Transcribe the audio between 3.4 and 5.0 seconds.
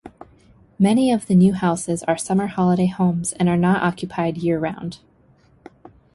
are not occupied year-round.